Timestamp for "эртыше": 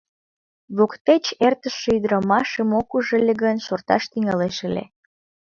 1.45-1.89